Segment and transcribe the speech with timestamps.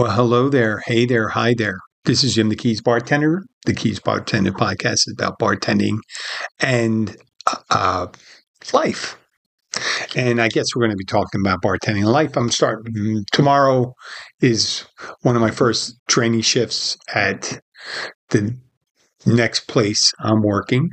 [0.00, 0.80] Well, hello there.
[0.86, 1.28] Hey there.
[1.28, 1.78] Hi there.
[2.06, 3.42] This is Jim the Keys Bartender.
[3.66, 5.98] The Keys Bartender podcast is about bartending
[6.58, 7.14] and
[7.68, 8.06] uh,
[8.72, 9.18] life.
[10.16, 12.34] And I guess we're going to be talking about bartending life.
[12.34, 13.92] I'm starting mm, tomorrow
[14.40, 14.86] is
[15.20, 17.60] one of my first training shifts at
[18.30, 18.56] the
[19.26, 20.88] next place I'm working.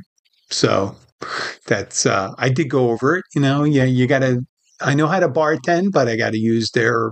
[0.50, 0.94] So
[1.66, 4.42] that's uh I did go over it, you know, yeah, you got to
[4.82, 7.10] I know how to bartend, but I got to use their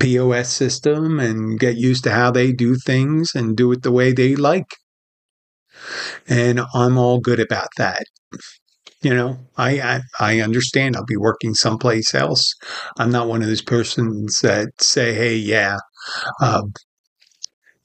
[0.00, 4.12] POS system and get used to how they do things and do it the way
[4.12, 4.66] they like.
[6.28, 8.04] And I'm all good about that.
[9.02, 12.54] You know, I, I, I understand I'll be working someplace else.
[12.98, 15.78] I'm not one of those persons that say, "Hey, yeah,
[16.42, 16.72] um,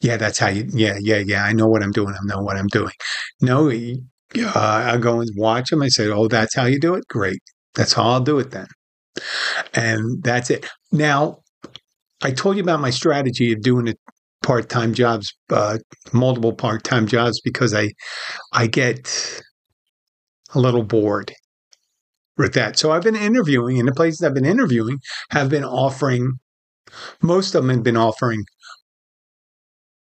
[0.01, 2.13] yeah, that's how you, yeah, yeah, yeah, I know what I'm doing.
[2.13, 2.93] I know what I'm doing."
[3.41, 5.81] No, uh, I go and watch them.
[5.81, 7.07] I say, "Oh, that's how you do it.
[7.07, 7.39] Great.
[7.75, 8.67] That's how I'll do it then."
[9.73, 10.67] And that's it.
[10.91, 11.39] Now,
[12.23, 13.99] I told you about my strategy of doing it
[14.41, 15.77] part-time jobs, uh,
[16.11, 17.91] multiple part-time jobs, because I,
[18.51, 19.43] I get
[20.53, 21.33] a little bored
[22.37, 22.77] with that.
[22.79, 24.99] So I've been interviewing, and the places I've been interviewing
[25.31, 26.33] have been offering.
[27.21, 28.43] Most of them have been offering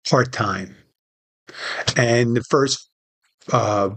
[0.09, 0.75] part-time,
[1.95, 2.90] and the first
[3.52, 3.90] uh,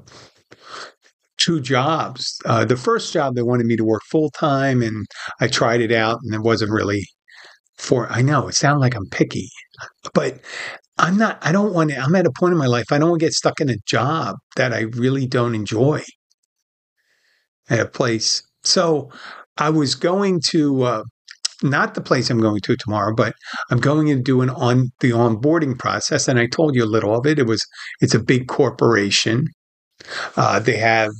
[1.39, 2.39] two jobs.
[2.45, 5.07] Uh, the first job, they wanted me to work full time, and
[5.41, 7.07] I tried it out, and it wasn't really
[7.79, 9.49] for I know it sounds like I'm picky,
[10.15, 10.41] but
[10.99, 13.11] I'm not I don't want to I'm at a point in my life I don't
[13.11, 16.03] want to get stuck in a job that I really don't enjoy
[17.71, 18.43] at a place.
[18.65, 19.11] So
[19.57, 21.03] I was going to uh,
[21.63, 23.35] not the place I'm going to tomorrow, but
[23.71, 26.29] I'm going to do an on the onboarding process.
[26.29, 27.39] And I told you a little of it.
[27.39, 27.65] It was
[28.01, 29.47] it's a big corporation.
[30.37, 31.11] Uh, they have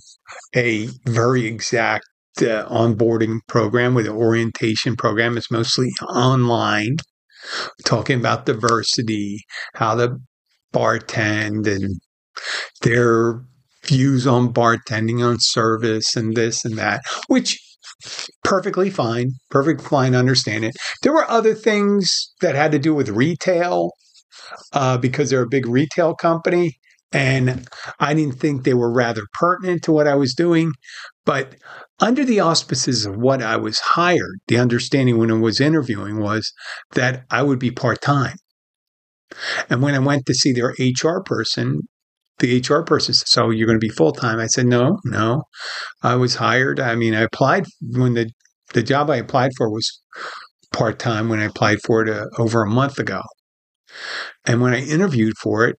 [0.55, 2.05] a very exact
[2.43, 5.37] uh, onboarding program with an orientation program.
[5.37, 6.97] It's mostly online,
[7.85, 9.41] talking about diversity,
[9.75, 10.17] how to
[10.73, 12.01] bartend, and
[12.83, 13.43] their
[13.85, 17.59] views on bartending, on service, and this and that, which
[18.45, 20.77] perfectly fine, perfect fine, understand it.
[21.03, 23.91] There were other things that had to do with retail
[24.73, 26.79] uh, because they're a big retail company.
[27.11, 27.67] And
[28.01, 30.73] I didn't think they were rather pertinent to what I was doing.
[31.25, 31.57] But
[32.01, 36.53] under the auspices of what I was hired, the understanding when I was interviewing was
[36.93, 38.37] that I would be part time.
[39.69, 41.81] And when I went to see their HR person,
[42.39, 44.39] the HR person said, So you're going to be full time?
[44.39, 45.43] I said, No, no.
[46.03, 46.81] I was hired.
[46.81, 48.31] I mean, I applied when the,
[48.73, 50.01] the job I applied for was
[50.73, 53.23] part time when I applied for it uh, over a month ago.
[54.47, 55.77] And when I interviewed for it,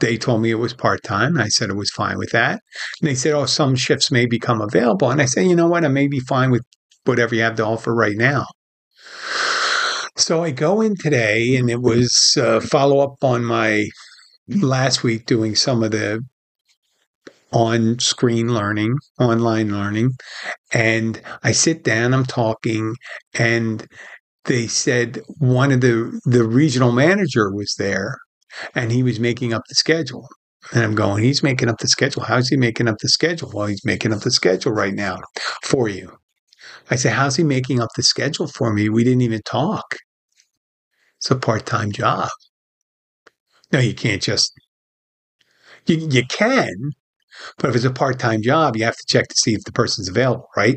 [0.00, 1.38] they told me it was part time.
[1.38, 2.60] I said it was fine with that.
[3.00, 5.10] And they said, oh, some shifts may become available.
[5.10, 5.84] And I said, you know what?
[5.84, 6.62] I may be fine with
[7.04, 8.46] whatever you have to offer right now.
[10.16, 13.86] So I go in today, and it was uh, follow up on my
[14.48, 16.20] last week doing some of the
[17.52, 20.10] on screen learning, online learning.
[20.72, 22.94] And I sit down, I'm talking,
[23.34, 23.86] and
[24.44, 28.18] they said one of the the regional manager was there
[28.74, 30.28] and he was making up the schedule.
[30.72, 32.22] And I'm going, he's making up the schedule.
[32.22, 33.50] How's he making up the schedule?
[33.52, 35.18] Well, he's making up the schedule right now
[35.64, 36.16] for you.
[36.90, 38.88] I said, how's he making up the schedule for me?
[38.88, 39.96] We didn't even talk.
[41.18, 42.28] It's a part time job.
[43.72, 44.52] No, you can't just,
[45.86, 46.74] you, you can,
[47.58, 49.72] but if it's a part time job, you have to check to see if the
[49.72, 50.76] person's available, right?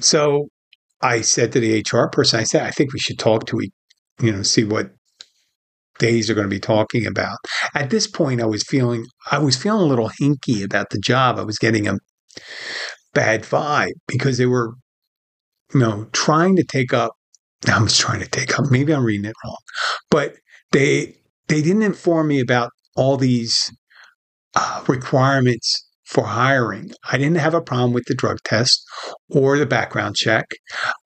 [0.00, 0.48] So
[1.00, 3.60] I said to the HR person, I said, I think we should talk to,
[4.20, 4.90] you know, see what
[5.98, 7.38] days are going to be talking about.
[7.74, 11.38] At this point, I was feeling I was feeling a little hinky about the job.
[11.38, 11.98] I was getting a
[13.12, 14.74] bad vibe because they were,
[15.72, 17.12] you know, trying to take up.
[17.72, 18.70] I was trying to take up.
[18.70, 19.56] Maybe I'm reading it wrong,
[20.10, 20.34] but
[20.72, 21.16] they
[21.48, 23.72] they didn't inform me about all these
[24.54, 26.90] uh, requirements for hiring.
[27.10, 28.84] I didn't have a problem with the drug test
[29.30, 30.44] or the background check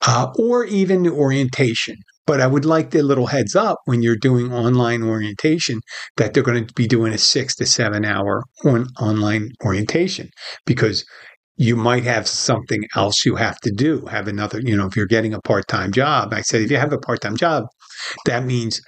[0.07, 1.97] uh, or even the orientation.
[2.29, 5.81] But I would like the little heads up when you're doing online orientation
[6.19, 10.29] that they're going to be doing a six to seven hour on online orientation
[10.67, 11.07] because
[11.57, 14.05] you might have something else you have to do.
[14.11, 16.35] Have another, you know, if you're getting a part time job.
[16.35, 17.65] I said, if you have a part time job,
[18.27, 18.83] that means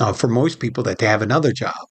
[0.00, 1.86] uh, for most people that they have another job.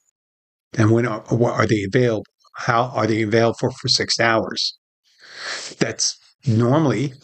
[0.76, 2.26] And when are, are they available?
[2.56, 4.76] How are they available for, for six hours?
[5.78, 7.14] That's normally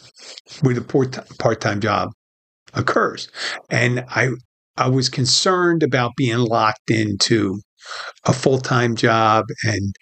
[0.63, 2.09] with a part time job
[2.73, 3.29] occurs.
[3.69, 4.29] And I
[4.77, 7.59] I was concerned about being locked into
[8.25, 9.95] a full time job and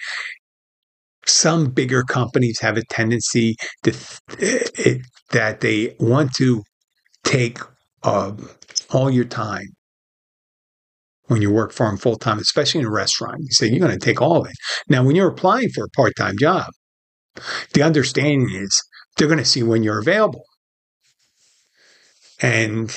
[1.25, 3.93] some bigger companies have a tendency to
[4.39, 6.63] it, that they want to
[7.23, 7.59] take
[8.03, 8.49] um,
[8.91, 9.67] all your time
[11.25, 13.39] when you work for them full time, especially in a restaurant.
[13.39, 14.55] You say you're going to take all of it.
[14.87, 16.67] Now, when you're applying for a part time job,
[17.73, 18.81] the understanding is
[19.17, 20.43] they're going to see when you're available.
[22.41, 22.93] And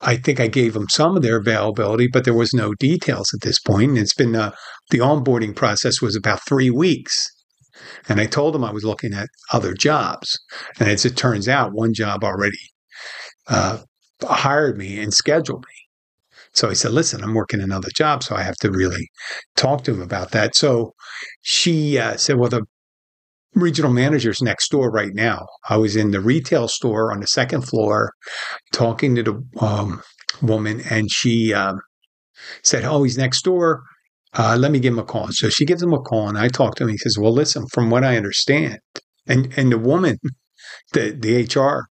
[0.00, 3.40] I think I gave them some of their availability, but there was no details at
[3.40, 3.90] this point.
[3.90, 4.52] And it's been uh,
[4.90, 7.28] the onboarding process was about three weeks.
[8.08, 10.38] And I told them I was looking at other jobs.
[10.78, 12.58] And as it turns out, one job already
[13.48, 13.78] uh,
[14.22, 15.74] hired me and scheduled me.
[16.52, 19.08] So I said, listen, I'm working another job, so I have to really
[19.54, 20.56] talk to him about that.
[20.56, 20.92] So
[21.42, 22.64] she uh, said, well, the
[23.54, 25.46] regional manager's next door right now.
[25.68, 28.12] I was in the retail store on the second floor
[28.72, 30.02] talking to the um,
[30.42, 31.80] woman, and she um,
[32.62, 33.82] said, oh, he's next door.
[34.34, 35.28] Uh, let me give him a call.
[35.30, 36.90] So she gives him a call, and I talk to him.
[36.90, 38.78] He says, well, listen, from what I understand,
[39.26, 40.18] and, and the woman,
[40.92, 41.88] the, the HR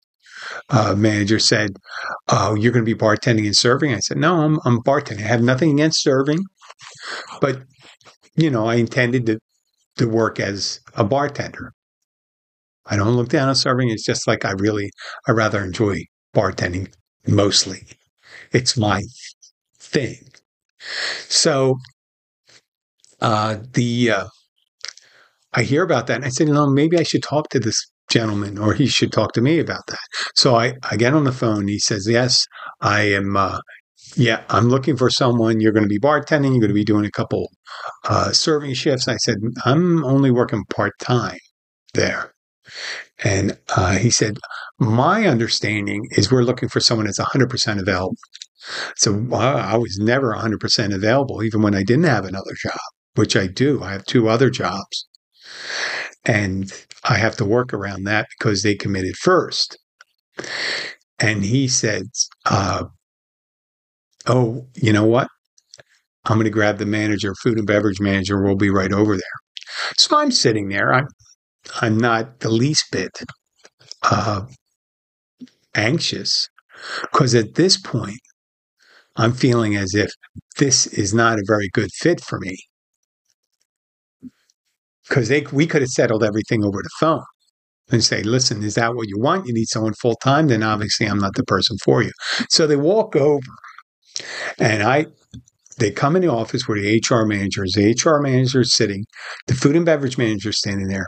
[0.69, 1.71] uh, manager said,
[2.29, 5.23] "Oh, you're going to be bartending and serving." I said, "No, I'm I'm bartending.
[5.23, 6.39] I have nothing against serving,
[7.39, 7.61] but
[8.35, 9.39] you know, I intended to
[9.97, 11.73] to work as a bartender.
[12.85, 13.89] I don't look down on serving.
[13.89, 14.89] It's just like I really,
[15.27, 16.05] I rather enjoy
[16.35, 16.91] bartending
[17.27, 17.83] mostly.
[18.51, 19.01] It's my
[19.79, 20.17] thing.
[21.27, 21.77] So,
[23.21, 24.27] uh, the uh,
[25.53, 27.77] I hear about that, and I said, you know, maybe I should talk to this
[28.09, 29.99] gentleman, or he should talk to me about that.
[30.35, 31.67] So I, I get on the phone.
[31.67, 32.45] He says, yes,
[32.81, 33.35] I am.
[33.37, 33.59] Uh,
[34.15, 35.61] yeah, I'm looking for someone.
[35.61, 36.51] You're going to be bartending.
[36.51, 37.49] You're going to be doing a couple
[38.05, 39.07] uh, serving shifts.
[39.07, 41.37] I said, I'm only working part time
[41.93, 42.33] there.
[43.23, 44.37] And uh, he said,
[44.79, 48.15] My understanding is we're looking for someone that's 100% available.
[48.95, 52.79] So I was never 100% available, even when I didn't have another job,
[53.15, 53.81] which I do.
[53.81, 55.07] I have two other jobs.
[56.25, 56.71] And
[57.03, 59.77] I have to work around that because they committed first.
[61.19, 62.03] And he said,
[62.45, 62.85] uh,
[64.27, 65.27] Oh, you know what?
[66.25, 68.41] I'm going to grab the manager, food and beverage manager.
[68.41, 69.39] We'll be right over there.
[69.97, 70.93] So I'm sitting there.
[70.93, 71.07] I'm,
[71.81, 73.11] I'm not the least bit
[74.03, 74.45] uh,
[75.75, 76.47] anxious
[77.11, 78.19] because at this point,
[79.17, 80.09] I'm feeling as if
[80.57, 82.57] this is not a very good fit for me.
[85.07, 87.23] Because they we could have settled everything over the phone
[87.91, 89.47] and say, listen, is that what you want?
[89.47, 90.47] You need someone full time?
[90.47, 92.11] Then obviously I'm not the person for you.
[92.49, 93.41] So they walk over
[94.59, 95.07] and I
[95.77, 97.73] they come in the office where the HR manager is.
[97.73, 99.05] The HR manager is sitting,
[99.47, 101.07] the food and beverage manager is standing there,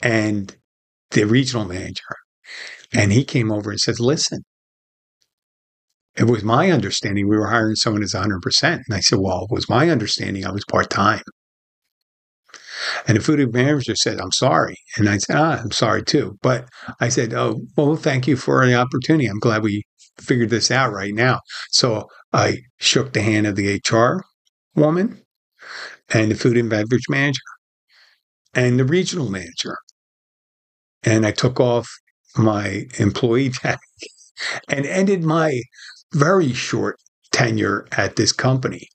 [0.00, 0.56] and
[1.12, 2.02] the regional manager.
[2.92, 4.42] And he came over and says, Listen,
[6.16, 8.38] it was my understanding we were hiring someone as 100%.
[8.62, 11.22] And I said, Well, it was my understanding I was part time.
[13.06, 14.76] And the food and manager said, I'm sorry.
[14.96, 16.36] And I said, ah, I'm sorry too.
[16.42, 16.68] But
[17.00, 19.26] I said, Oh, well, thank you for the opportunity.
[19.26, 19.84] I'm glad we
[20.18, 21.40] figured this out right now.
[21.70, 24.24] So I shook the hand of the HR
[24.74, 25.22] woman
[26.12, 27.40] and the food and beverage manager
[28.54, 29.76] and the regional manager.
[31.02, 31.88] And I took off
[32.36, 33.78] my employee tag
[34.68, 35.62] and ended my
[36.14, 36.96] very short
[37.32, 38.88] tenure at this company.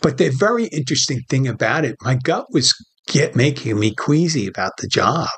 [0.00, 2.74] But the very interesting thing about it, my gut was
[3.06, 5.28] get making me queasy about the job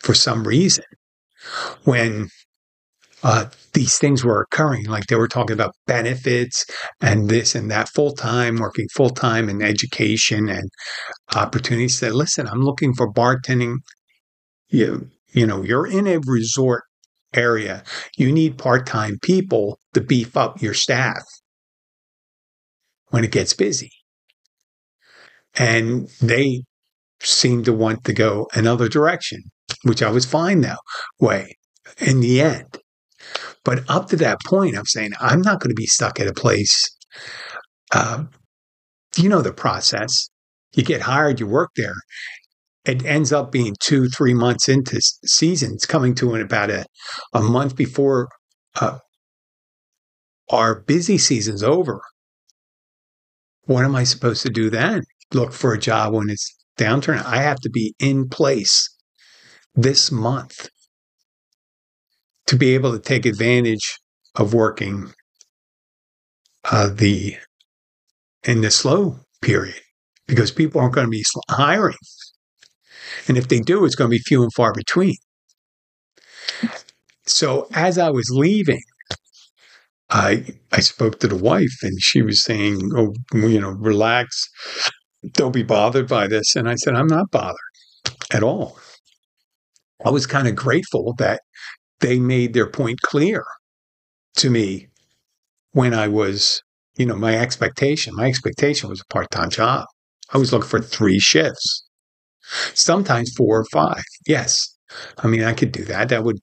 [0.00, 0.84] for some reason.
[1.84, 2.28] When
[3.24, 4.84] uh, these things were occurring.
[4.84, 6.66] Like they were talking about benefits
[7.00, 10.70] and this and that full time, working full time in education and
[11.34, 11.98] opportunities.
[11.98, 13.76] Said, listen, I'm looking for bartending.
[14.68, 16.84] You, you know, you're in a resort
[17.34, 17.82] area.
[18.16, 21.22] You need part time people to beef up your staff
[23.08, 23.90] when it gets busy.
[25.54, 26.64] And they
[27.20, 29.44] seemed to want to go another direction,
[29.82, 30.78] which I was fine that
[31.18, 31.56] way
[31.98, 32.78] in the end.
[33.64, 36.34] But up to that point, I'm saying I'm not going to be stuck at a
[36.34, 36.88] place.
[37.92, 38.24] Uh,
[39.16, 40.28] you know the process.
[40.74, 41.94] You get hired, you work there.
[42.84, 45.72] It ends up being two, three months into season.
[45.74, 46.84] It's coming to in about a,
[47.32, 48.28] a month before
[48.78, 48.98] uh,
[50.50, 52.02] our busy season's over.
[53.64, 55.02] What am I supposed to do then?
[55.32, 57.24] Look for a job when it's downturn.
[57.24, 58.90] I have to be in place
[59.74, 60.68] this month
[62.46, 63.98] to be able to take advantage
[64.34, 65.12] of working
[66.70, 67.36] uh, the
[68.44, 69.80] in the slow period
[70.26, 71.96] because people aren't going to be hiring,
[73.28, 75.16] and if they do, it's going to be few and far between.
[77.26, 78.82] So as I was leaving,
[80.10, 84.48] I I spoke to the wife, and she was saying, "Oh, you know, relax,
[85.32, 87.56] don't be bothered by this." And I said, "I'm not bothered
[88.30, 88.78] at all."
[90.04, 91.40] I was kind of grateful that
[92.00, 93.44] they made their point clear
[94.36, 94.88] to me
[95.72, 96.62] when I was,
[96.96, 98.14] you know, my expectation.
[98.14, 99.86] My expectation was a part time job.
[100.32, 101.84] I was looking for three shifts,
[102.74, 104.02] sometimes four or five.
[104.26, 104.76] Yes.
[105.18, 106.08] I mean, I could do that.
[106.08, 106.38] That would,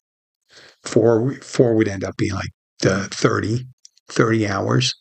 [0.85, 2.51] four, four would end up being like
[2.87, 3.67] uh, 30,
[4.09, 4.95] 30 hours.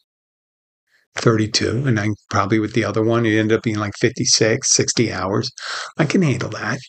[1.15, 5.12] 32 and I probably with the other one it ended up being like 56 60
[5.12, 5.51] hours
[5.98, 6.79] I can handle that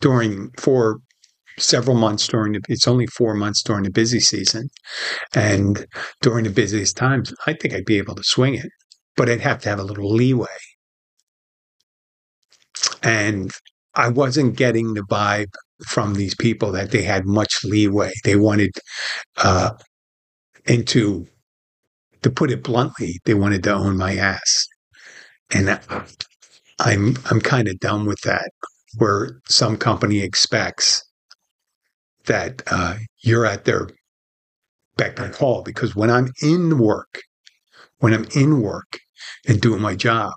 [0.00, 0.98] during for
[1.58, 4.68] several months during the it's only 4 months during the busy season.
[5.34, 5.86] And
[6.22, 8.70] during the busiest times I think I'd be able to swing it
[9.16, 10.46] but I'd have to have a little leeway.
[13.02, 13.50] And
[13.94, 15.52] I wasn't getting the vibe
[15.86, 18.12] from these people that they had much leeway.
[18.24, 18.70] They wanted
[19.38, 19.72] uh
[20.66, 21.26] into
[22.22, 24.66] to put it bluntly, they wanted to own my ass.
[25.54, 25.68] And
[26.80, 28.50] I'm I'm kind of done with that,
[28.98, 31.02] where some company expects
[32.26, 33.88] that uh, you're at their
[34.96, 35.62] beck and call.
[35.62, 37.20] Because when I'm in work,
[37.98, 38.98] when I'm in work
[39.46, 40.32] and doing my job,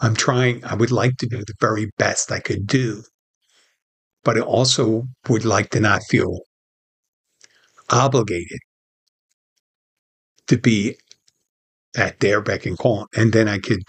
[0.00, 0.64] I'm trying.
[0.64, 3.02] I would like to do the very best I could do,
[4.22, 6.40] but I also would like to not feel
[7.90, 8.58] obligated
[10.46, 10.96] to be
[11.96, 13.06] at their beck and call.
[13.16, 13.82] And then I could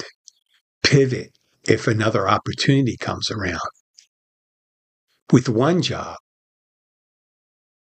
[0.84, 1.32] pivot
[1.68, 3.60] if another opportunity comes around.
[5.32, 6.18] With one job,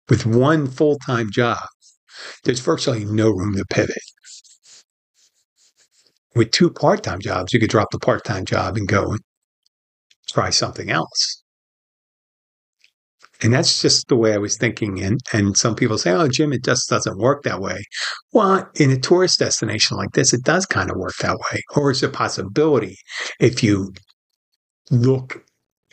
[0.10, 1.66] with one full time job,
[2.44, 3.96] there's virtually no room to pivot.
[6.36, 9.20] With two part time jobs, you could drop the part time job and go and
[10.30, 11.44] try something else.
[13.42, 15.04] And that's just the way I was thinking.
[15.04, 17.84] And, and some people say, oh, Jim, it just doesn't work that way.
[18.32, 21.62] Well, in a tourist destination like this, it does kind of work that way.
[21.76, 22.96] Or it's a possibility
[23.42, 23.94] if you
[24.92, 25.44] look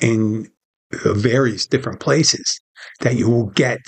[0.00, 0.48] in
[0.92, 2.60] various different places
[3.00, 3.78] that you will get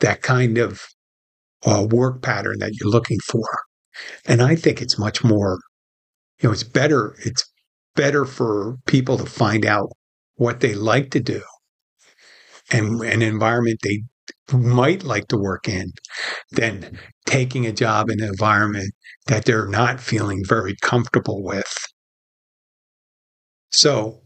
[0.00, 0.82] that kind of
[1.64, 3.46] uh, work pattern that you're looking for.
[4.26, 5.58] And I think it's much more,
[6.40, 7.44] you know, it's better, it's
[7.96, 9.90] better for people to find out
[10.36, 11.42] what they like to do
[12.70, 14.02] and an environment they
[14.52, 15.92] might like to work in
[16.52, 18.92] than taking a job in an environment
[19.26, 21.72] that they're not feeling very comfortable with.
[23.70, 24.22] So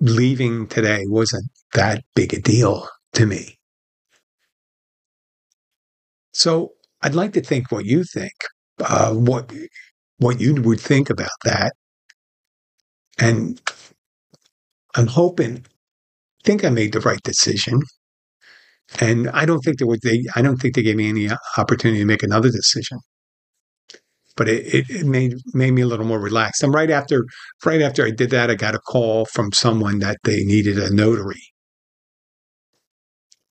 [0.00, 3.58] leaving today wasn't that big a deal to me.
[6.32, 8.34] So I'd like to think what you think,
[8.80, 9.52] uh, what
[10.18, 11.72] what you would think about that,
[13.18, 13.60] and
[14.94, 15.64] I'm hoping
[16.44, 17.80] think I made the right decision.
[19.00, 22.00] And I don't think there was they I don't think they gave me any opportunity
[22.00, 22.98] to make another decision.
[24.36, 26.62] But it, it, it, made made me a little more relaxed.
[26.62, 27.24] And right after
[27.64, 30.92] right after I did that, I got a call from someone that they needed a
[30.94, 31.42] notary.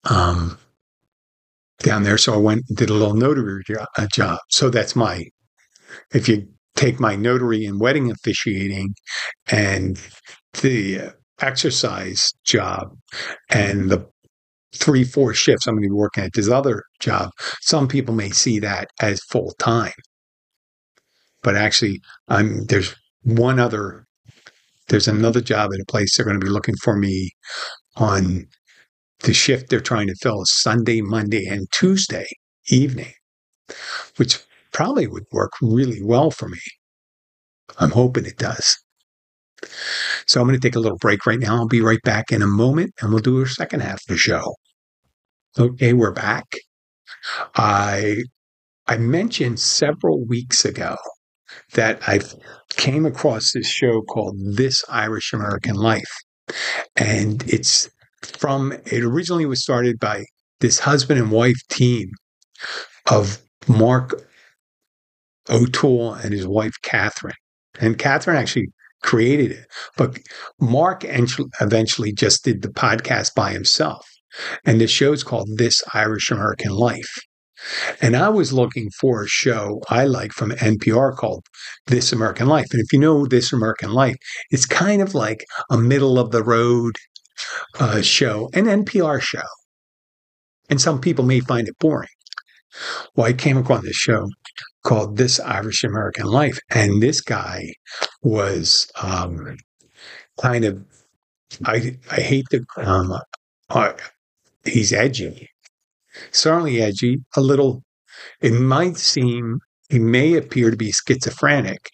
[0.09, 0.57] Um
[1.79, 2.17] down there.
[2.17, 3.87] So I went and did a little notary job.
[4.13, 4.39] job.
[4.49, 5.25] So that's my
[6.13, 8.93] if you take my notary and wedding officiating
[9.51, 9.99] and
[10.61, 12.89] the exercise job
[13.49, 14.05] and the
[14.75, 17.29] three, four shifts I'm going to be working at this other job,
[17.61, 19.93] some people may see that as full time.
[21.43, 24.05] But actually, I'm there's one other
[24.89, 27.31] there's another job at a place they're going to be looking for me
[27.95, 28.45] on
[29.21, 32.27] the shift they're trying to fill Sunday, Monday, and Tuesday
[32.67, 33.13] evening,
[34.17, 34.39] which
[34.71, 36.59] probably would work really well for me.
[37.77, 38.77] I'm hoping it does.
[40.27, 41.55] So I'm going to take a little break right now.
[41.55, 44.17] I'll be right back in a moment and we'll do our second half of the
[44.17, 44.55] show.
[45.57, 46.45] Okay, we're back.
[47.55, 48.17] I
[48.87, 50.97] I mentioned several weeks ago
[51.73, 52.19] that I
[52.69, 56.11] came across this show called This Irish American Life.
[56.95, 57.89] And it's
[58.25, 60.25] from it originally was started by
[60.59, 62.09] this husband and wife team
[63.11, 64.23] of Mark
[65.49, 67.33] O'Toole and his wife Catherine.
[67.79, 68.67] And Catherine actually
[69.03, 69.65] created it.
[69.97, 70.17] But
[70.59, 74.05] Mark eventually just did the podcast by himself.
[74.65, 77.13] And the show's called This Irish American Life.
[78.01, 81.45] And I was looking for a show I like from NPR called
[81.87, 82.67] This American Life.
[82.71, 84.17] And if you know This American Life,
[84.51, 86.95] it's kind of like a middle of the road
[87.79, 89.47] uh, show, an NPR show.
[90.69, 92.09] And some people may find it boring.
[93.15, 94.27] Well, I came upon this show
[94.83, 96.59] called This Irish American Life.
[96.69, 97.73] And this guy
[98.21, 99.57] was um,
[100.39, 100.83] kind of,
[101.65, 103.13] I, I hate the, um,
[103.69, 103.93] uh,
[104.63, 105.49] he's edgy,
[106.31, 107.83] certainly edgy, a little,
[108.41, 111.89] it might seem, he may appear to be schizophrenic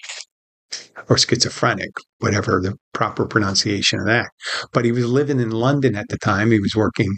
[1.09, 4.29] or schizophrenic, whatever the proper pronunciation of that.
[4.73, 6.51] But he was living in London at the time.
[6.51, 7.15] He was working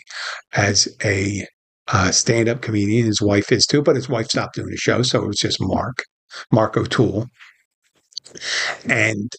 [0.54, 1.46] as a
[1.88, 3.06] uh, stand up comedian.
[3.06, 5.02] His wife is too, but his wife stopped doing the show.
[5.02, 6.04] So it was just Mark,
[6.52, 7.28] Mark O'Toole.
[8.86, 9.32] And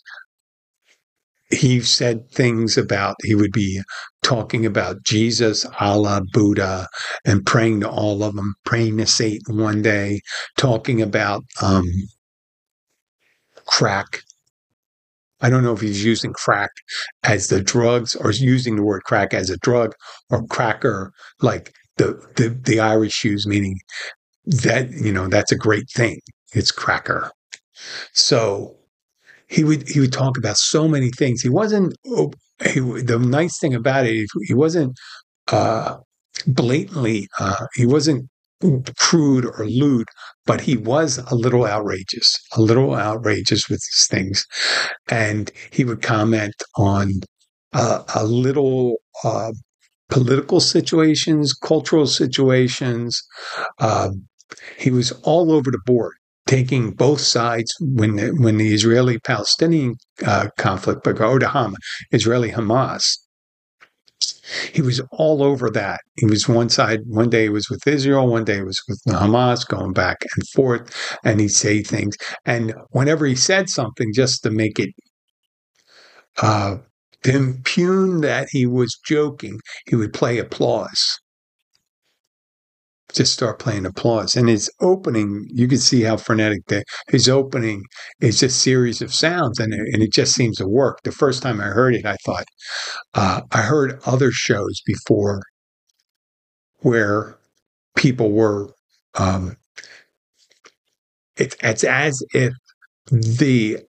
[1.50, 3.80] he said things about, he would be
[4.23, 6.88] talking about Jesus, Allah, Buddha,
[7.25, 10.21] and praying to all of them, praying to Satan one day,
[10.56, 11.85] talking about um,
[13.66, 14.21] crack.
[15.40, 16.71] I don't know if he's using crack
[17.23, 19.92] as the drugs or using the word crack as a drug
[20.30, 23.78] or cracker like the, the, the Irish use, meaning
[24.47, 26.21] that, you know, that's a great thing.
[26.54, 27.30] It's cracker.
[28.12, 28.76] So
[29.49, 31.42] he would, he would talk about so many things.
[31.42, 32.33] He wasn't, oh,
[32.64, 34.97] he, the nice thing about it, he wasn't,
[35.49, 35.99] uh,
[36.47, 38.28] blatantly, uh, he wasn't
[38.99, 40.06] crude or lewd,
[40.47, 44.44] but he was a little outrageous, a little outrageous with these things.
[45.09, 47.12] And he would comment on
[47.73, 49.52] uh, a little uh,
[50.09, 53.23] political situations, cultural situations.
[53.78, 54.11] Uh,
[54.78, 56.12] he was all over the board,
[56.47, 61.75] taking both sides when the, when the Israeli Palestinian uh, conflict, or the Hamas,
[62.12, 63.16] Israeli Hamas
[64.73, 66.00] he was all over that.
[66.16, 69.00] He was one side, one day he was with Israel, one day he was with
[69.08, 72.16] Hamas, going back and forth, and he'd say things.
[72.44, 74.90] And whenever he said something, just to make it,
[76.42, 76.78] uh,
[77.23, 81.18] to impugn that he was joking, he would play applause
[83.14, 84.35] just start playing applause.
[84.35, 87.83] And his opening, you can see how frenetic the his opening
[88.21, 90.99] is a series of sounds, and it, and it just seems to work.
[91.04, 92.44] The first time I heard it, I thought
[93.14, 95.42] uh, I heard other shows before
[96.80, 97.38] where
[97.97, 98.71] people were.
[99.14, 99.56] Um,
[101.37, 102.52] it, it's as if
[103.10, 103.80] the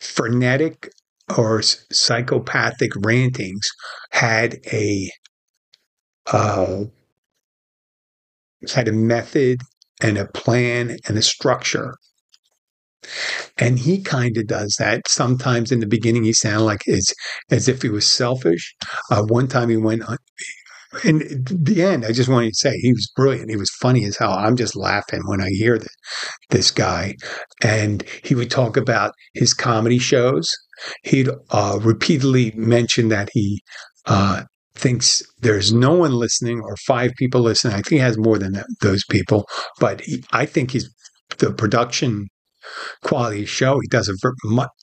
[0.00, 0.90] frenetic
[1.36, 3.66] or psychopathic rantings
[4.12, 5.10] had a
[6.32, 6.84] uh,
[8.74, 9.60] had a method
[10.02, 11.94] and a plan and a structure.
[13.56, 15.02] And he kind of does that.
[15.08, 17.14] Sometimes in the beginning, he sounded like it's
[17.50, 18.74] as if he was selfish.
[19.10, 20.18] Uh, one time he went on,
[21.04, 23.50] in the end, I just wanted to say he was brilliant.
[23.50, 24.32] He was funny as hell.
[24.32, 25.94] I'm just laughing when I hear this,
[26.50, 27.14] this guy.
[27.62, 30.48] And he would talk about his comedy shows.
[31.04, 33.60] He'd uh, repeatedly mention that he
[34.06, 34.44] uh,
[34.78, 37.74] thinks there's no one listening or five people listening.
[37.74, 39.46] I think he has more than that, those people,
[39.80, 40.88] but he, I think he's
[41.38, 42.28] the production
[43.02, 43.80] quality show.
[43.80, 44.14] He does a,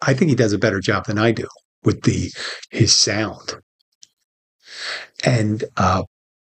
[0.01, 1.47] I think he does a better job than I do
[1.84, 2.31] with the
[2.71, 3.55] his sound.
[5.23, 6.03] And uh,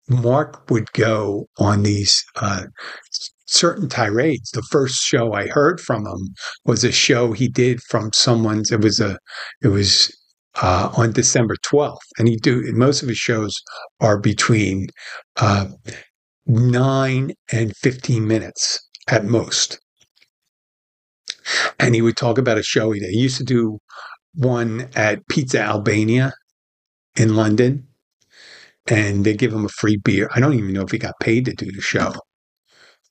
[0.10, 2.64] Mark would go on these uh,
[3.48, 4.50] certain tirades.
[4.52, 6.34] The first show I heard from him
[6.66, 8.72] was a show he did from someone's.
[8.72, 9.18] It was a,
[9.62, 10.16] it was
[10.62, 11.98] uh, on December 12th.
[12.18, 13.54] And he do most of his shows
[14.00, 14.88] are between
[15.38, 15.68] uh,
[16.46, 19.80] nine and 15 minutes at most.
[21.80, 23.12] And he would talk about a show he did.
[23.12, 23.80] He used to do
[24.34, 26.34] one at Pizza Albania
[27.16, 27.88] in London,
[28.88, 30.30] and they give him a free beer.
[30.34, 32.14] I don't even know if he got paid to do the show,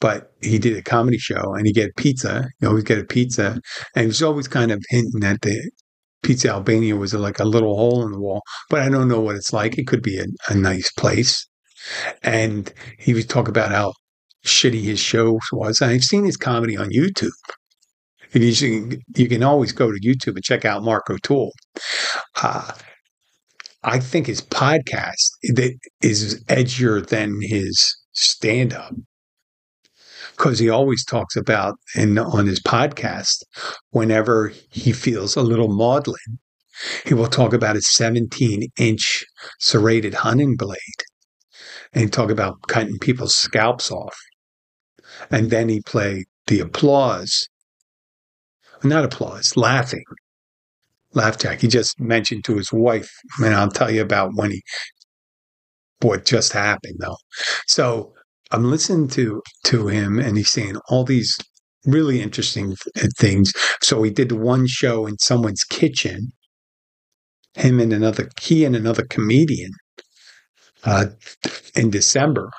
[0.00, 2.46] but he did a comedy show and he get pizza.
[2.61, 3.61] You always get a pizza,
[3.94, 5.70] and he was always kind of hinting at the
[6.24, 9.37] Pizza Albania was like a little hole in the wall, but I don't know what
[9.37, 9.78] it's like.
[9.78, 11.46] It could be a, a nice place.
[12.22, 13.92] And he would talk about how
[14.44, 15.80] shitty his show was.
[15.80, 17.30] And I've seen his comedy on YouTube.
[18.32, 21.52] You can, you can always go to YouTube and check out Mark O'Toole.
[22.42, 22.72] Uh,
[23.84, 25.30] I think his podcast
[26.00, 28.94] is edgier than his stand up
[30.36, 33.42] because he always talks about in on his podcast
[33.90, 36.38] whenever he feels a little maudlin
[37.04, 39.24] he will talk about his 17 inch
[39.60, 40.78] serrated hunting blade
[41.92, 44.16] and talk about cutting people's scalps off.
[45.30, 47.48] And then he play the applause.
[48.82, 50.04] Not applause laughing.
[51.12, 54.60] Laugh track he just mentioned to his wife and i'll tell you about when he
[56.00, 57.16] what just happened though.
[57.68, 58.12] So
[58.54, 61.36] I'm listening to to him, and he's saying all these
[61.86, 62.76] really interesting
[63.18, 63.52] things.
[63.82, 66.32] So he did one show in someone's kitchen.
[67.54, 69.72] Him and another, he and another comedian,
[70.84, 71.06] uh,
[71.74, 72.50] in December,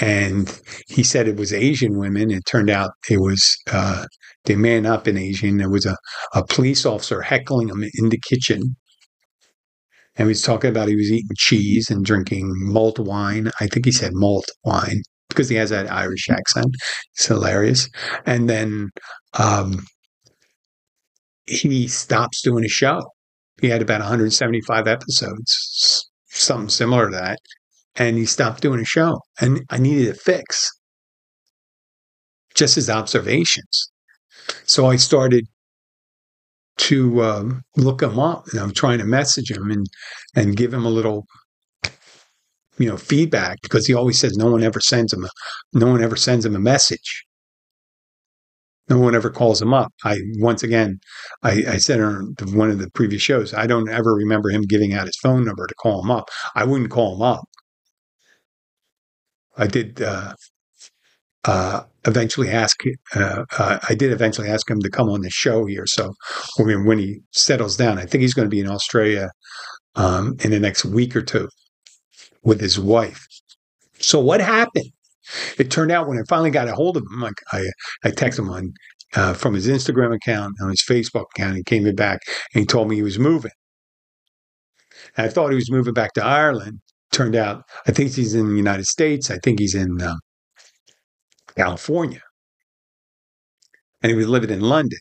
[0.00, 2.32] and he said it was Asian women.
[2.32, 4.06] It turned out it was uh,
[4.46, 5.58] they have not been Asian.
[5.58, 5.96] There was a,
[6.34, 8.74] a police officer heckling him in the kitchen
[10.18, 13.50] and he was talking about he was eating cheese and drinking malt wine.
[13.60, 16.74] I think he said malt wine because he has that Irish accent.
[17.14, 17.88] It's hilarious.
[18.26, 18.90] And then
[19.38, 19.86] um,
[21.46, 23.00] he stops doing a show.
[23.60, 27.38] He had about 175 episodes, something similar to that,
[27.96, 29.20] and he stopped doing a show.
[29.40, 30.70] And I needed a fix,
[32.54, 33.90] just his observations.
[34.64, 35.46] So I started
[36.78, 39.86] to um, look him up, and I'm trying to message him and
[40.34, 41.26] and give him a little,
[42.78, 45.28] you know, feedback because he always says no one ever sends him a,
[45.72, 47.24] no one ever sends him a message.
[48.88, 49.92] No one ever calls him up.
[50.04, 50.98] I once again,
[51.42, 54.94] I, I said on one of the previous shows, I don't ever remember him giving
[54.94, 56.30] out his phone number to call him up.
[56.54, 57.44] I wouldn't call him up.
[59.58, 60.34] I did uh,
[61.44, 62.80] uh, eventually ask.
[63.14, 65.86] Uh, uh, I did eventually ask him to come on the show here.
[65.86, 66.12] So
[66.58, 69.30] I mean, when he settles down, I think he's going to be in Australia
[69.94, 71.48] um, in the next week or two
[72.42, 73.26] with his wife.
[73.98, 74.90] So what happened?
[75.58, 77.64] It turned out when I finally got a hold of him, like I,
[78.04, 78.72] I texted him on
[79.14, 81.56] uh, from his Instagram account on his Facebook account.
[81.56, 82.20] He came back
[82.54, 83.50] and he told me he was moving.
[85.16, 86.80] And I thought he was moving back to Ireland.
[87.10, 89.30] Turned out, I think he's in the United States.
[89.30, 90.16] I think he's in uh,
[91.58, 92.22] California.
[94.02, 94.98] And he was living in London.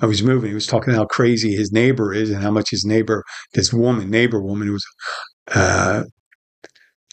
[0.00, 0.50] I was moving.
[0.50, 4.10] He was talking how crazy his neighbor is and how much his neighbor, this woman,
[4.10, 4.84] neighbor woman, was
[5.54, 6.04] uh,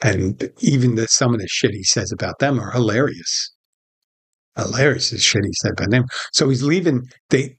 [0.03, 3.51] and even the, some of the shit he says about them are hilarious.
[4.57, 6.05] Hilarious the shit he said about them.
[6.33, 7.57] So he's leaving they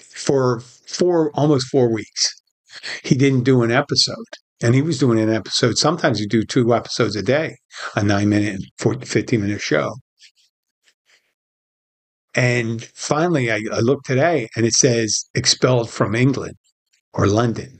[0.00, 2.42] for four almost four weeks.
[3.02, 4.24] He didn't do an episode.
[4.62, 5.76] And he was doing an episode.
[5.76, 7.56] Sometimes you do two episodes a day,
[7.96, 9.94] a nine minute, and 15 minute show.
[12.34, 16.56] And finally, I, I today and it says expelled from England
[17.12, 17.78] or London.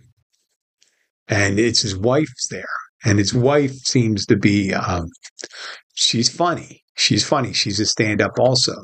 [1.29, 2.65] And it's his wife's there.
[3.05, 5.07] And his wife seems to be um,
[5.95, 6.83] she's funny.
[6.97, 7.53] She's funny.
[7.53, 8.75] She's a stand-up also.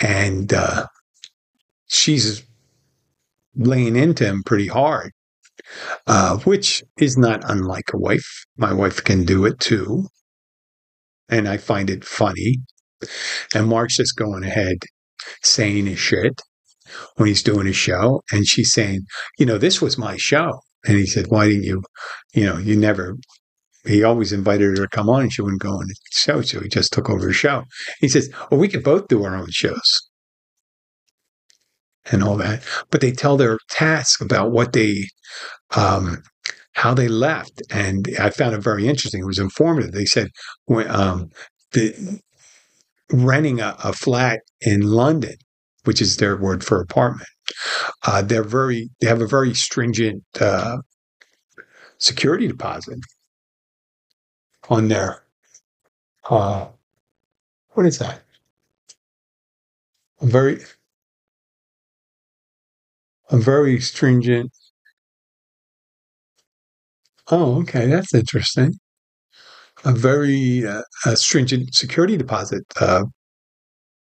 [0.00, 0.86] And uh,
[1.88, 2.44] she's
[3.56, 5.12] laying into him pretty hard
[6.06, 8.44] uh, which is not unlike a wife.
[8.56, 10.08] My wife can do it too.
[11.28, 12.58] And i find it funny
[13.54, 14.78] and mark's just going ahead
[15.42, 16.40] saying his shit
[17.16, 19.00] when he's doing his show and she's saying
[19.38, 20.50] you know this was my show
[20.84, 21.82] and he said, Why didn't you,
[22.34, 23.16] you know, you never,
[23.86, 26.42] he always invited her to come on and she wouldn't go on the show.
[26.42, 27.64] So he just took over the show.
[28.00, 30.08] He says, Well, we could both do our own shows
[32.10, 32.62] and all that.
[32.90, 35.04] But they tell their task about what they,
[35.76, 36.22] um,
[36.74, 37.62] how they left.
[37.70, 39.20] And I found it very interesting.
[39.20, 39.92] It was informative.
[39.92, 40.28] They said,
[40.64, 41.28] when, um,
[41.72, 42.20] the,
[43.12, 45.36] renting a, a flat in London,
[45.84, 47.28] which is their word for apartment,
[48.06, 50.78] uh, they're very they have a very stringent uh,
[51.98, 52.98] security deposit
[54.68, 55.22] on their
[56.28, 56.68] uh,
[57.72, 58.22] what is that?
[60.20, 60.60] A very
[63.30, 64.52] a very stringent.
[67.30, 68.79] Oh, okay, that's interesting.
[69.84, 73.04] A very uh, a stringent security deposit uh,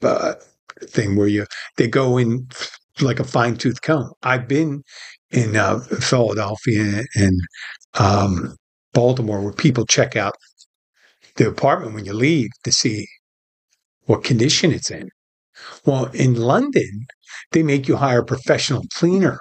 [0.03, 0.35] uh,
[0.83, 1.45] thing where you
[1.77, 2.47] they go in
[3.01, 4.11] like a fine tooth comb.
[4.23, 4.83] I've been
[5.31, 7.39] in uh, Philadelphia and
[7.95, 8.55] um,
[8.93, 10.35] Baltimore where people check out
[11.35, 13.07] the apartment when you leave to see
[14.05, 15.09] what condition it's in.
[15.85, 17.05] Well, in London,
[17.51, 19.39] they make you hire a professional cleaner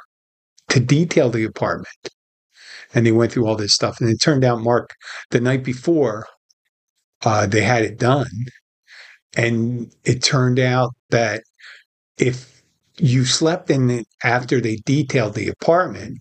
[0.71, 1.89] to detail the apartment.
[2.95, 4.01] And they went through all this stuff.
[4.01, 4.91] And it turned out, Mark,
[5.31, 6.27] the night before,
[7.25, 8.47] uh, they had it done.
[9.37, 11.43] And it turned out that
[12.19, 12.63] if
[12.99, 16.19] you slept in it after they detailed the apartment,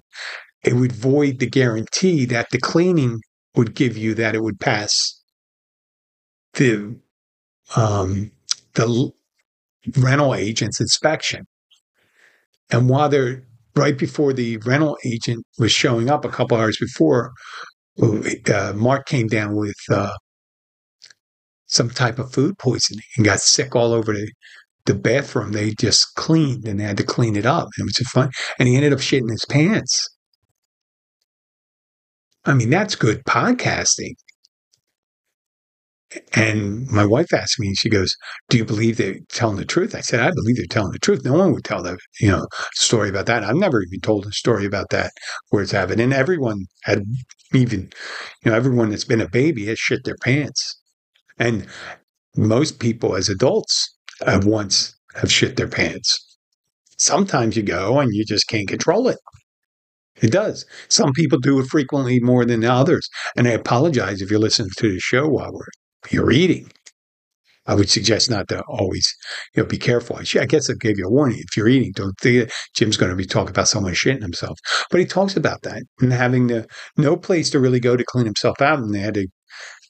[0.63, 3.19] it would void the guarantee that the cleaning
[3.55, 5.21] would give you that it would pass
[6.53, 6.95] the
[7.75, 8.31] um,
[8.73, 9.12] the
[9.97, 11.45] rental agent's inspection.
[12.71, 13.43] And while they're
[13.75, 17.31] right before the rental agent was showing up a couple hours before,
[18.01, 20.13] uh, Mark came down with uh,
[21.67, 24.31] some type of food poisoning and got sick all over the
[24.86, 27.69] the bathroom they just cleaned and they had to clean it up.
[27.77, 28.29] It was fun.
[28.59, 30.09] And he ended up shitting his pants.
[32.45, 34.15] I mean, that's good podcasting.
[36.34, 38.15] And my wife asked me, she goes,
[38.49, 39.95] Do you believe they're telling the truth?
[39.95, 41.23] I said, I believe they're telling the truth.
[41.23, 43.43] No one would tell the you know story about that.
[43.43, 45.12] I've never even told a story about that
[45.49, 46.02] where it's happened.
[46.02, 47.04] And everyone had
[47.54, 47.91] even,
[48.43, 50.80] you know, everyone that's been a baby has shit their pants.
[51.38, 51.67] And
[52.36, 53.95] most people as adults
[54.26, 56.38] have once have shit their pants.
[56.97, 59.17] Sometimes you go and you just can't control it.
[60.21, 60.65] It does.
[60.89, 63.08] Some people do it frequently more than others.
[63.36, 65.65] And I apologize if you're listening to the show while we're
[66.12, 66.70] you're eating.
[67.66, 69.08] I would suggest not to always,
[69.56, 70.18] you know, be careful.
[70.18, 71.39] I guess I gave you a warning.
[71.39, 74.60] If you're eating, don't think Jim's going to be talking about someone shitting himself.
[74.92, 78.26] But he talks about that and having the, no place to really go to clean
[78.26, 78.80] himself out.
[78.80, 79.28] And they had to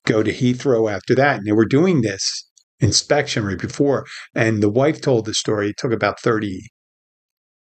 [0.05, 1.37] go to Heathrow after that.
[1.37, 2.47] And they were doing this
[2.79, 4.05] inspection right before.
[4.35, 5.69] And the wife told the story.
[5.69, 6.61] It took about 30,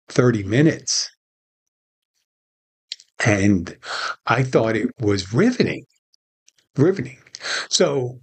[0.09, 1.09] 30 minutes.
[3.25, 3.77] And
[4.27, 5.85] I thought it was riveting,
[6.77, 7.19] riveting.
[7.69, 8.19] So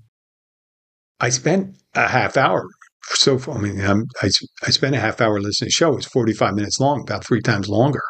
[1.20, 2.66] I spent a half hour.
[3.14, 4.30] So I mean, I'm, I
[4.66, 5.94] I spent a half hour listening to the show.
[5.94, 8.02] It was 45 minutes long, about three times longer.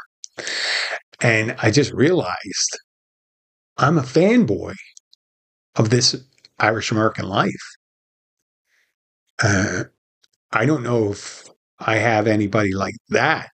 [1.22, 2.80] And I just realized
[3.78, 4.76] I'm a fanboy
[5.76, 6.16] of this
[6.60, 7.78] Irish American life.
[9.42, 9.86] Uh,
[10.52, 11.44] I don't know if
[11.80, 13.50] I have anybody like that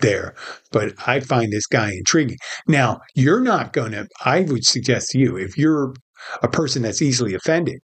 [0.00, 0.34] there,
[0.72, 2.38] but I find this guy intriguing.
[2.68, 5.94] Now, you're not going to, I would suggest to you, if you're
[6.42, 7.80] a person that's easily offended,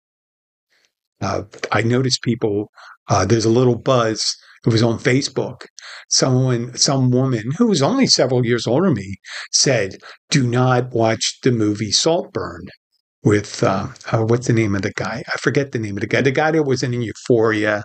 [1.20, 2.70] uh, I noticed people,
[3.09, 4.37] uh, there's a little buzz.
[4.66, 5.66] It was on Facebook.
[6.11, 9.16] Someone, some woman who was only several years older than me
[9.52, 9.96] said,
[10.31, 12.66] do not watch the movie Saltburn
[13.22, 15.22] with, uh, uh, what's the name of the guy?
[15.33, 16.20] I forget the name of the guy.
[16.20, 17.85] The guy that was in Euphoria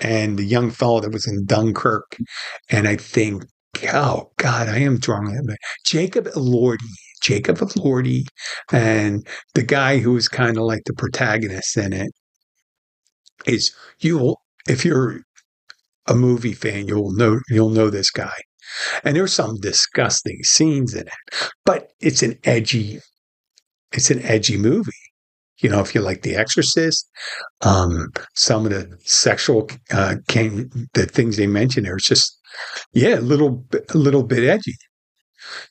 [0.00, 2.16] and the young fellow that was in Dunkirk.
[2.68, 3.44] And I think,
[3.92, 5.48] oh God, I am drawing him.
[5.84, 6.78] Jacob Elordi.
[7.20, 8.24] Jacob Elordi
[8.72, 12.12] and the guy who was kind of like the protagonist in it
[13.48, 15.22] is you'll if you're
[16.06, 18.34] a movie fan, you'll know you'll know this guy.
[19.04, 21.12] And there's some disgusting scenes in it,
[21.64, 23.00] but it's an edgy,
[23.92, 24.92] it's an edgy movie.
[25.58, 27.08] You know, if you like The Exorcist,
[27.62, 32.38] um, some of the sexual uh, can, the things they mention there, it's just
[32.92, 34.76] yeah, a little a little bit edgy.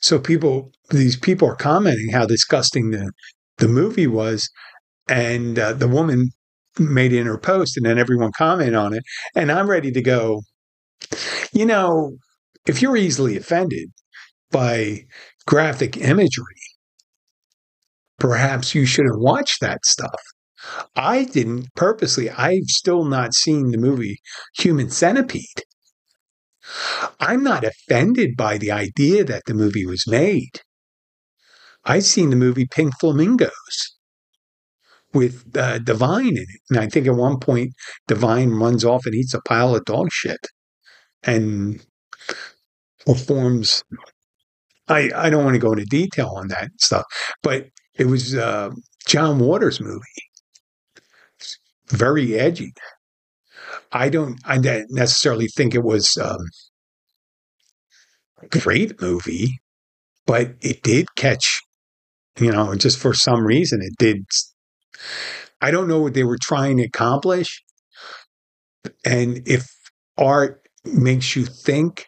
[0.01, 3.11] So people, these people are commenting how disgusting the
[3.57, 4.49] the movie was,
[5.09, 6.31] and uh, the woman
[6.79, 9.03] made in her post and then everyone commented on it.
[9.35, 10.41] And I'm ready to go,
[11.51, 12.17] you know,
[12.65, 13.89] if you're easily offended
[14.51, 15.05] by
[15.45, 16.61] graphic imagery,
[18.19, 20.19] perhaps you shouldn't watch that stuff.
[20.95, 24.19] I didn't purposely, I've still not seen the movie
[24.57, 25.63] Human Centipede.
[27.19, 30.61] I'm not offended by the idea that the movie was made.
[31.85, 33.96] I've seen the movie Pink Flamingos
[35.13, 36.61] with uh, Divine in it.
[36.69, 37.73] And I think at one point,
[38.07, 40.47] Divine runs off and eats a pile of dog shit
[41.23, 41.83] and
[43.05, 43.83] performs.
[44.87, 47.05] I, I don't want to go into detail on that stuff,
[47.41, 48.69] but it was uh,
[49.05, 50.01] John Waters' movie.
[51.89, 52.73] Very edgy.
[53.91, 56.41] I don't I don't necessarily think it was um,
[58.41, 59.59] a great movie,
[60.25, 61.61] but it did catch,
[62.39, 64.25] you know, just for some reason it did
[65.62, 67.63] I don't know what they were trying to accomplish.
[69.05, 69.67] And if
[70.17, 72.05] art makes you think,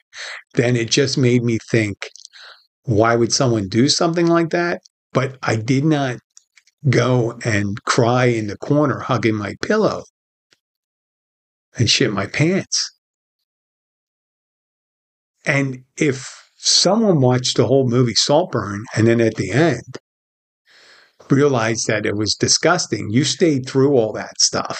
[0.53, 2.09] then it just made me think,
[2.83, 4.81] why would someone do something like that?
[5.13, 6.17] But I did not
[6.89, 10.03] go and cry in the corner hugging my pillow
[11.77, 12.93] and shit my pants.
[15.45, 19.97] And if someone watched the whole movie Saltburn and then at the end
[21.31, 24.79] realized that it was disgusting, you stayed through all that stuff.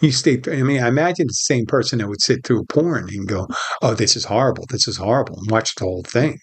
[0.00, 3.26] You stayed I mean, I imagine the same person that would sit through porn and
[3.26, 3.48] go,
[3.82, 6.38] oh, this is horrible, this is horrible, and watch the whole thing.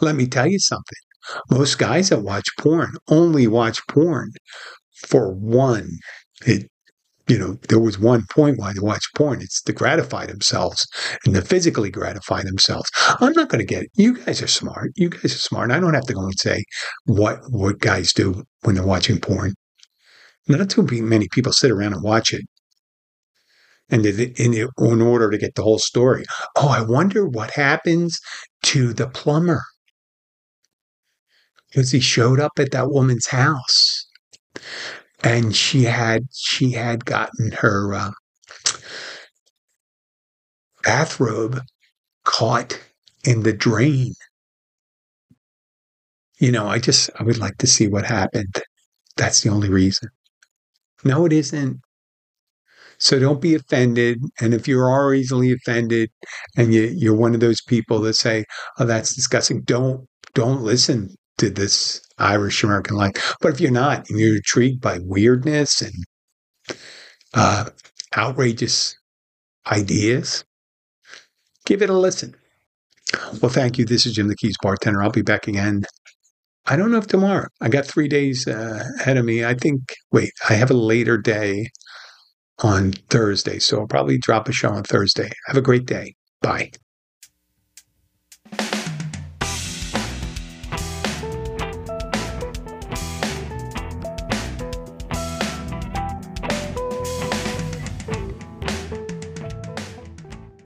[0.00, 0.98] Let me tell you something.
[1.50, 4.30] Most guys that watch porn only watch porn
[5.06, 5.88] for one.
[6.46, 6.68] It
[7.26, 9.40] you know, there was one point why they watch porn.
[9.40, 10.86] It's to gratify themselves
[11.24, 12.90] and to physically gratify themselves.
[13.20, 13.90] I'm not going to get it.
[13.94, 14.92] You guys are smart.
[14.96, 15.70] You guys are smart.
[15.70, 16.64] I don't have to go and say
[17.06, 19.54] what what guys do when they're watching porn.
[20.48, 22.42] Not too many people sit around and watch it.
[23.90, 26.24] And in, in order to get the whole story.
[26.56, 28.18] Oh, I wonder what happens
[28.64, 29.62] to the plumber.
[31.68, 34.06] Because he showed up at that woman's house
[35.24, 38.10] and she had she had gotten her uh,
[40.82, 41.60] bathrobe
[42.24, 42.80] caught
[43.24, 44.14] in the drain.
[46.38, 48.54] You know, I just I would like to see what happened.
[49.16, 50.10] That's the only reason.
[51.04, 51.80] No, it isn't.
[52.98, 54.20] So don't be offended.
[54.40, 56.10] And if you are easily offended
[56.56, 58.44] and you, you're one of those people that say,
[58.78, 63.34] "Oh, that's disgusting," don't don't listen to this Irish American life.
[63.40, 65.94] But if you're not, and you're intrigued by weirdness and
[67.34, 67.66] uh,
[68.16, 68.96] outrageous
[69.70, 70.44] ideas,
[71.66, 72.34] give it a listen.
[73.40, 73.84] Well, thank you.
[73.84, 75.02] This is Jim the Keys bartender.
[75.02, 75.84] I'll be back again
[76.66, 77.48] I don't know if tomorrow.
[77.60, 79.44] I got three days uh, ahead of me.
[79.44, 79.80] I think.
[80.12, 81.68] Wait, I have a later day
[82.62, 85.30] on Thursday, so I'll probably drop a show on Thursday.
[85.46, 86.14] Have a great day.
[86.40, 86.72] Bye.